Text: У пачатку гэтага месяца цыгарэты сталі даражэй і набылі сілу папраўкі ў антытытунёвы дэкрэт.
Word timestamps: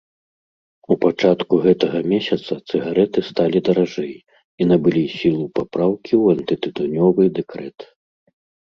У 0.93 0.95
пачатку 1.03 1.53
гэтага 1.65 1.97
месяца 2.13 2.57
цыгарэты 2.69 3.19
сталі 3.29 3.59
даражэй 3.69 4.11
і 4.15 4.61
набылі 4.73 5.03
сілу 5.17 5.45
папраўкі 5.61 6.11
ў 6.23 6.39
антытытунёвы 6.39 7.23
дэкрэт. 7.41 7.77